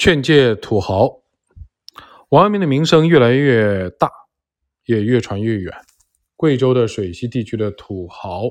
[0.00, 1.20] 劝诫土豪，
[2.30, 4.10] 王阳明的名声越来越大，
[4.86, 5.74] 也越传越远。
[6.36, 8.44] 贵州的水西地区的土豪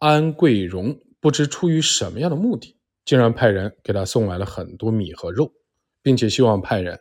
[0.00, 5.52] 安贵荣，不知出于什么样的目的，竟然派人给他送来了很多米和肉，
[6.02, 6.98] 并且希望派人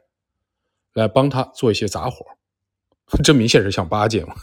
[0.93, 2.23] 来帮他做一些杂活。
[3.25, 4.35] 这明显是想巴结嘛！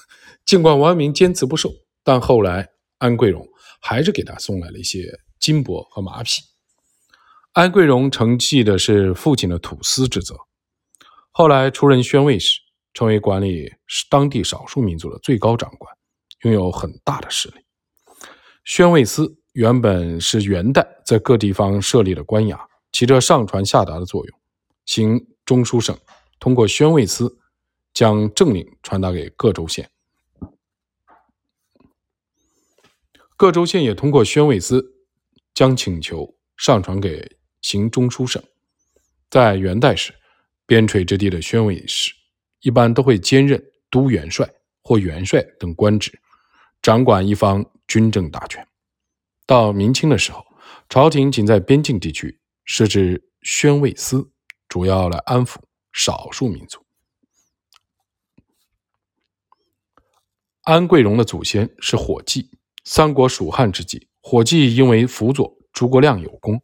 [0.45, 1.73] 尽管王阳明坚持不受，
[2.03, 3.47] 但后来安贵荣
[3.81, 6.43] 还是给他送来了一些金帛和马匹。
[7.55, 10.35] 安贵荣承继的是父亲的土司之责，
[11.31, 12.61] 后来出任宣慰使，
[12.93, 13.73] 成为管理
[14.11, 15.97] 当地少数民族的最高长官，
[16.43, 17.55] 拥有很大的势力。
[18.65, 22.59] 宣慰司原本是元代在各地方设立的官衙，
[22.91, 24.41] 起着上传下达的作用。
[24.85, 25.97] 行中书省
[26.41, 27.39] 通过宣慰司
[27.93, 29.89] 将政令传达给各州县，
[33.37, 34.97] 各州县也通过宣慰司
[35.55, 37.39] 将请求上传给。
[37.65, 38.43] 行中书省，
[39.31, 40.13] 在元代时，
[40.67, 42.13] 边陲之地的宣慰使
[42.61, 44.47] 一般都会兼任都元帅
[44.83, 46.13] 或元帅等官职，
[46.83, 48.69] 掌管一方军政大权。
[49.47, 50.45] 到明清的时候，
[50.91, 54.31] 朝廷仅在边境地区设置宣慰司，
[54.69, 55.57] 主要来安抚
[55.91, 56.85] 少数民族。
[60.65, 62.51] 安贵荣的祖先是火计，
[62.85, 66.63] 三国蜀汉之际，火计因为辅佐诸葛亮有功。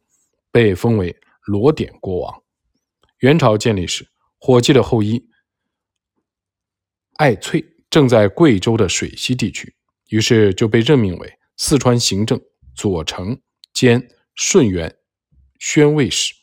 [0.51, 2.43] 被封为罗典国王。
[3.19, 4.07] 元朝建立时，
[4.39, 5.29] 火计的后裔
[7.17, 9.75] 艾翠正在贵州的水西地区，
[10.09, 12.41] 于是就被任命为四川行政
[12.75, 13.39] 左丞
[13.73, 14.97] 兼顺元
[15.59, 16.33] 宣慰使。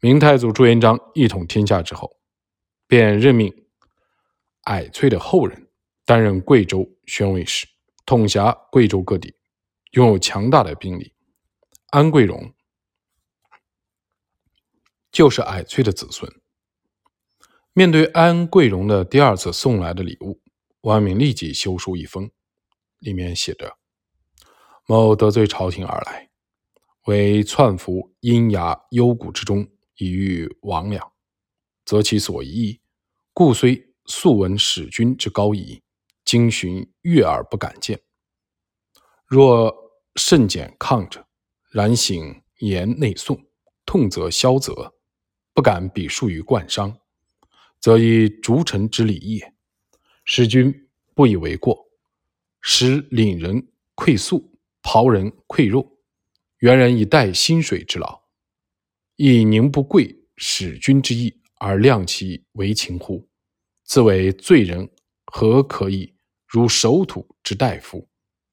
[0.00, 2.18] 明太祖朱元璋一统天下之后，
[2.88, 3.52] 便任命
[4.62, 5.68] 艾翠的后人
[6.04, 7.66] 担任贵州宣慰使，
[8.04, 9.34] 统辖贵州各地，
[9.92, 11.14] 拥有强大的兵力。
[11.90, 12.52] 安贵荣。
[15.16, 16.30] 就是矮翠的子孙。
[17.72, 20.42] 面对安贵荣的第二次送来的礼物，
[20.82, 22.30] 王阳明立即修书一封，
[22.98, 23.78] 里面写着
[24.86, 26.28] ：“某得罪朝廷而来，
[27.06, 29.66] 为窜伏阴崖幽谷之中，
[29.96, 31.10] 以遇亡两，
[31.86, 32.82] 则其所疑，
[33.32, 35.82] 故虽素闻使君之高仪，
[36.26, 38.02] 今寻悦而不敢见。
[39.24, 39.74] 若
[40.16, 41.26] 甚简抗者，
[41.70, 43.46] 然省言内诵，
[43.86, 44.92] 痛则消则。”
[45.56, 46.98] 不敢比述于冠商，
[47.80, 49.54] 则以逐臣之礼也。
[50.26, 51.88] 使君不以为过，
[52.60, 54.52] 使领人馈粟，
[54.82, 55.98] 袍人馈肉，
[56.58, 58.20] 元人以待薪水之劳，
[59.16, 63.26] 亦宁不贵使君之意而量其为情乎？
[63.82, 64.90] 自为罪人，
[65.24, 66.14] 何可以
[66.46, 68.06] 如守土之大夫，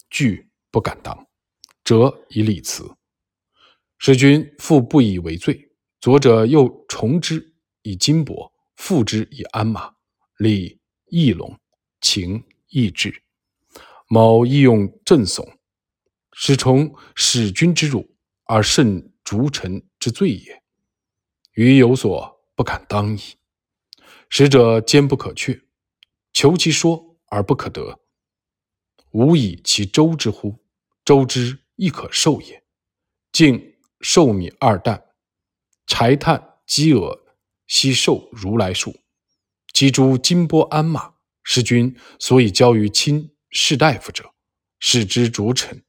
[0.09, 1.28] 惧不敢当，
[1.84, 2.90] 辄以礼辞。
[3.97, 5.72] 使君复不以为罪。
[6.03, 9.96] 左者又重之以金帛，复之以鞍马，
[10.38, 11.58] 礼义隆，
[12.02, 13.24] 情义志。
[14.09, 15.53] 某亦用震悚，
[16.34, 20.62] 使从使君之辱，而甚逐臣之罪也。
[21.53, 23.22] 余有所不敢当矣。
[24.28, 25.62] 使者坚不可却，
[26.34, 28.02] 求其说而不可得。
[29.12, 30.59] 吾以其周之乎？
[31.06, 32.62] 周之亦可受也。
[33.31, 35.02] 竟受米二担。
[35.86, 37.26] 柴炭饥饿，
[37.68, 38.96] 悉受如来数。
[39.74, 44.32] 及诸金波鞍马，师君所以交于亲士大夫者，
[44.78, 45.84] 使之逐臣。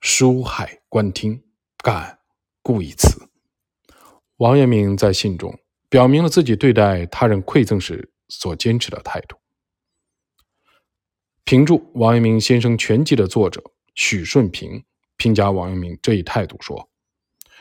[0.00, 1.44] 书海观听，
[1.78, 2.18] 敢
[2.60, 3.30] 故以此。
[4.38, 5.56] 王阳明在信中
[5.88, 9.36] 表明了自己对待他人馈赠时所坚持的态度。
[11.44, 13.62] 评注《王阳明先生全集》的作者
[13.94, 14.84] 许顺平
[15.16, 16.90] 评价王阳明这一态度说：“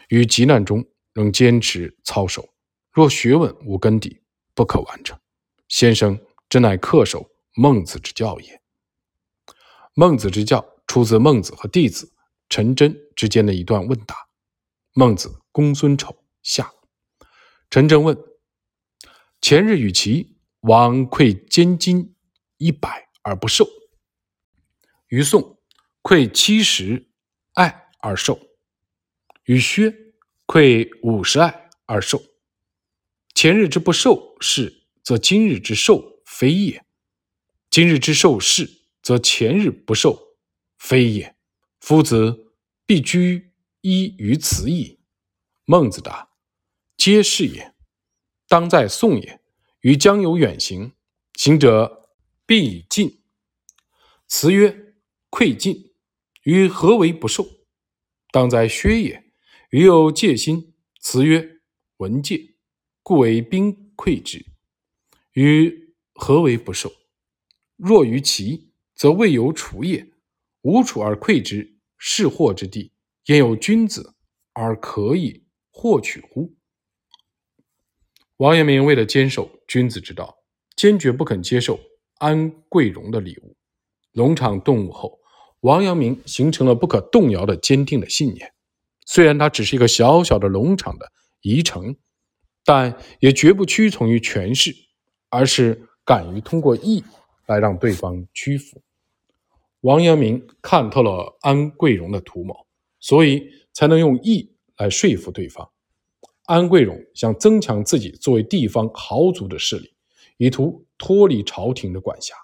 [0.10, 0.84] 于急难中。”
[1.18, 2.48] 仍坚持操守，
[2.92, 4.22] 若学问无根底，
[4.54, 5.20] 不可完成。
[5.68, 6.16] 先生
[6.48, 8.62] 真乃恪守孟子之教也。
[9.96, 12.14] 孟子之教出自孟子和弟子
[12.50, 14.16] 陈真之间的一段问答。
[14.94, 16.72] 孟子公孙丑下，
[17.72, 18.16] 陈真问：
[19.42, 22.16] 前日与其王馈坚金
[22.58, 23.68] 一百而不受，
[25.08, 25.60] 于宋
[26.04, 27.10] 馈七十
[27.54, 28.40] 爱而受，
[29.46, 30.07] 与薛。
[30.48, 32.24] 馈五十爱而受，
[33.36, 36.80] 前日之不受是，则今日之受非也；
[37.70, 40.38] 今日之受是，则前日不受
[40.78, 41.36] 非也。
[41.82, 42.54] 夫子
[42.86, 43.52] 必居
[43.82, 45.02] 一于此矣。
[45.66, 46.30] 孟子答：
[46.96, 47.76] 皆是也。
[48.48, 49.42] 当在宋也。
[49.82, 50.94] 于将有远行，
[51.36, 52.10] 行者
[52.46, 53.22] 必以进。
[54.28, 54.96] 辞曰：
[55.30, 55.94] 愧进，
[56.44, 57.46] 于何为不受？
[58.32, 59.27] 当在薛也。
[59.70, 61.60] 余有戒心，辞曰
[62.00, 62.54] ：“闻戒，
[63.04, 64.46] 故为兵溃之。
[65.34, 66.90] 于何为不受？
[67.76, 70.10] 若于其，则未有楚也。
[70.62, 72.94] 无楚而溃之，是祸之地。
[73.26, 74.16] 焉有君子
[74.54, 76.56] 而可以获取乎？”
[78.38, 80.38] 王阳明为了坚守君子之道，
[80.78, 81.78] 坚决不肯接受
[82.20, 83.58] 安贵荣的礼物。
[84.14, 85.20] 龙场动武后，
[85.60, 88.54] 王阳明形成了不可动摇的坚定的信念。
[89.10, 91.10] 虽然他只是一个小小的农场的
[91.42, 91.96] 遗臣，
[92.66, 94.76] 但也绝不屈从于权势，
[95.30, 97.02] 而是敢于通过义
[97.46, 98.82] 来让对方屈服。
[99.80, 102.54] 王阳明看透了安贵荣的图谋，
[103.00, 105.70] 所以才能用义来说服对方。
[106.44, 109.94] 安贵荣想增强自己作为地方豪族的势力，
[110.36, 112.36] 以图脱离朝廷的管辖。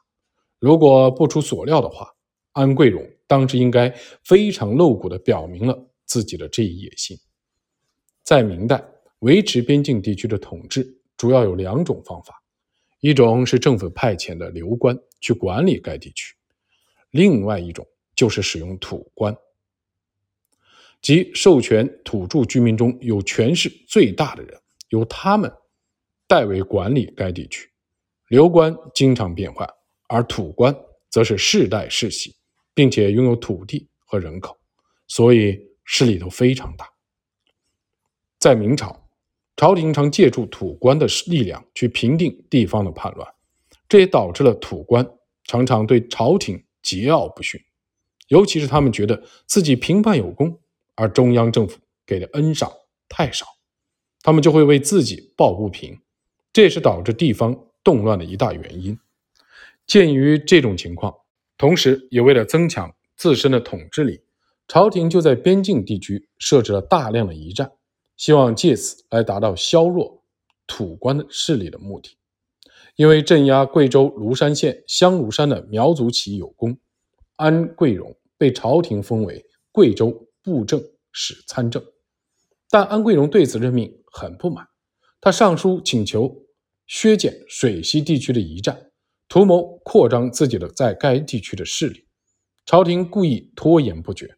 [0.60, 2.08] 如果不出所料的话，
[2.54, 3.94] 安贵荣当时应该
[4.24, 7.18] 非常露骨地表明了自己的这一野心。
[8.24, 8.84] 在明代，
[9.22, 12.40] 维持边境地区的统治主要有两种方法：
[13.00, 16.36] 一种是政府派遣的流官去管理该地区；
[17.10, 17.84] 另外一种
[18.14, 19.36] 就是使用土官。
[21.02, 25.52] 即授权土著居民中有权势最大的人，由他们
[26.28, 27.68] 代为管理该地区。
[28.28, 29.68] 流官经常变换，
[30.08, 30.76] 而土官
[31.10, 32.36] 则是世代世袭，
[32.76, 34.56] 并且拥有土地和人口，
[35.08, 36.90] 所以势力都非常大。
[38.40, 39.08] 在明朝，
[39.56, 43.34] 朝廷常借助土官的力量去平定地方的叛乱，
[43.88, 45.08] 这也导致了土官
[45.46, 47.62] 常常对朝廷桀骜不驯，
[48.28, 50.60] 尤其是他们觉得自己平叛有功。
[50.96, 52.72] 而中央政府给的恩赏
[53.10, 53.48] 太少，
[54.22, 56.00] 他们就会为自己抱不平，
[56.52, 59.00] 这也是导致地方动乱的一大原因。
[59.88, 61.12] 鉴于这种情况，
[61.58, 64.22] 同时也为了增强自身的统治力，
[64.68, 67.72] 朝廷就在边境地区设置了大量的驿站，
[68.18, 70.24] 希望借此来达到削弱
[70.68, 72.18] 土官的势力的目的。
[72.96, 76.78] 因为镇压贵州庐山县香炉山的苗族起义有功，
[77.36, 80.28] 安贵荣被朝廷封为贵州。
[80.46, 80.84] 布政
[81.14, 81.82] 使参政，
[82.70, 84.68] 但安贵荣对此任命很不满，
[85.22, 86.44] 他上书请求
[86.86, 88.92] 削减水西地区的一站，
[89.30, 92.06] 图谋扩张自己的在该地区的势力。
[92.66, 94.36] 朝廷故意拖延不决，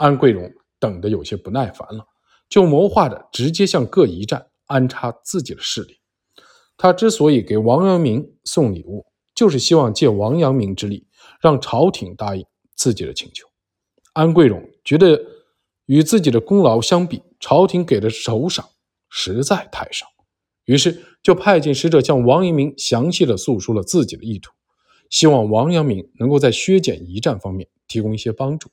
[0.00, 2.04] 安贵荣等得有些不耐烦了，
[2.48, 6.00] 就谋划着直接向各一战安插自己的势力。
[6.76, 9.04] 他之所以给王阳明送礼物，
[9.34, 11.06] 就是希望借王阳明之力，
[11.40, 12.44] 让朝廷答应
[12.74, 13.46] 自己的请求。
[14.14, 15.20] 安贵荣觉得。
[15.86, 18.64] 与自己的功劳相比，朝廷给的首赏
[19.08, 20.06] 实在太少，
[20.64, 24.52] 于是就派遣使者向王阳明详细的诉说了自己的意图，
[25.10, 28.70] 希望王阳明能够在削减一战方面提供一些帮助。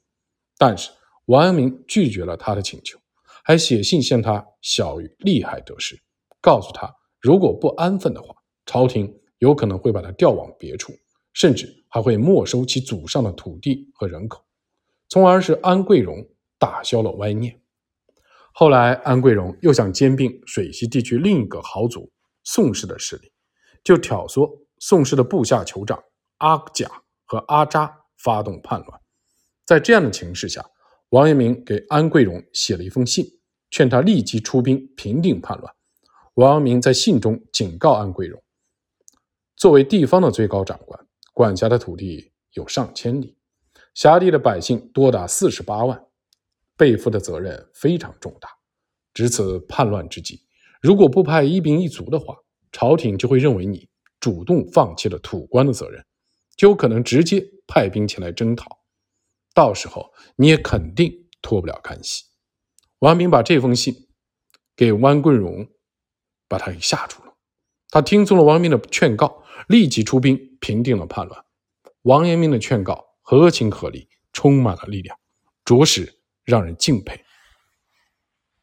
[0.59, 0.91] 但是
[1.27, 2.99] 王阳明拒绝了他的请求，
[3.45, 5.97] 还写信向他晓谕利害得失，
[6.41, 8.35] 告诉他如果不安分的话，
[8.65, 10.91] 朝廷有可能会把他调往别处，
[11.31, 14.43] 甚至还会没收其祖上的土地和人口，
[15.07, 16.27] 从而使安贵荣。
[16.59, 17.61] 打消了歪念。
[18.51, 22.11] 后来，安贵荣又想兼并水西地区另一个豪族
[22.43, 23.31] 宋氏的势力，
[23.83, 26.03] 就挑唆宋氏的部下酋长
[26.37, 26.89] 阿甲
[27.25, 28.99] 和阿扎发动叛乱。
[29.67, 30.65] 在这样的情势下，
[31.09, 33.25] 王阳明给安贵荣写了一封信，
[33.69, 35.73] 劝他立即出兵平定叛乱。
[36.33, 38.41] 王阳明在信中警告安贵荣，
[39.55, 43.37] 作为地方的最高长官，管辖的土地有上千里，
[43.93, 46.03] 辖地的百姓多达四十八万。
[46.75, 48.49] 背负的责任非常重大，
[49.11, 50.43] 值此叛乱之际，
[50.79, 52.35] 如果不派一兵一卒的话，
[52.71, 56.05] 朝廷就会认为你主动放弃了土官的责任，
[56.55, 58.77] 就有可能直接派兵前来征讨，
[59.57, 61.11] 到时候你也肯定
[61.41, 62.25] 脱不了干系。
[62.99, 64.07] 王阳明把这封信
[64.75, 65.67] 给汪桂荣，
[66.47, 67.33] 把他给吓住了。
[67.89, 71.43] 他听从了王阳明的劝告，立即出兵平定了叛乱。
[72.03, 75.17] 王阳明的劝告合情合理，充满了力量，
[75.65, 76.13] 着实。
[76.45, 77.25] 让人敬佩。